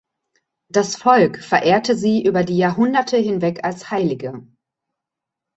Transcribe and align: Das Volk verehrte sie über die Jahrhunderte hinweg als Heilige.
Das 0.71 0.95
Volk 0.95 1.43
verehrte 1.43 1.95
sie 1.95 2.23
über 2.25 2.43
die 2.43 2.57
Jahrhunderte 2.57 3.17
hinweg 3.17 3.63
als 3.63 3.91
Heilige. 3.91 4.47